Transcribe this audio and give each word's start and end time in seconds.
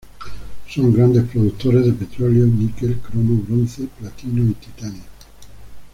Son 0.67 0.89
grandes 0.91 1.27
productores 1.29 1.85
de 1.85 1.91
petróleo, 1.91 2.47
níquel, 2.47 2.97
cromo, 3.01 3.39
bronce, 3.47 3.83
platino 3.99 4.41
y 4.49 4.55
titanio. 4.55 5.03